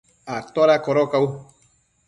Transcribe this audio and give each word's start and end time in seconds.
¿ada 0.63 0.77
codocau? 0.87 1.25